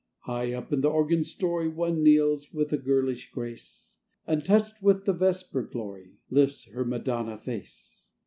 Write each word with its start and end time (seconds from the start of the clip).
High 0.21 0.51
up 0.53 0.73
in 0.73 0.81
the 0.81 0.89
organ 0.89 1.23
story 1.23 1.67
One 1.67 2.01
kneels 2.01 2.51
with 2.51 2.73
a 2.73 2.77
girlish 2.79 3.29
grace; 3.31 3.99
And, 4.25 4.43
touched 4.43 4.81
with 4.81 5.05
the 5.05 5.13
vesper 5.13 5.61
glory, 5.61 6.17
Lifts 6.31 6.67
her 6.71 6.83
madonna 6.83 7.37
face. 7.37 8.07